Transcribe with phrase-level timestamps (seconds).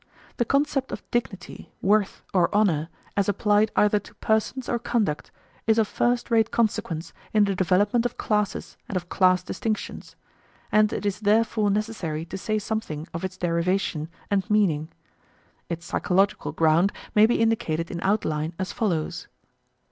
[0.37, 5.29] The concept of dignity, worth, or honour, as applied either to persons or conduct,
[5.67, 10.15] is of first rate consequence in the development of classes and of class distinctions,
[10.71, 14.89] and it is therefore necessary to say something of its derivation and meaning.
[15.69, 19.27] Its psychological ground may be indicated in outline as follows.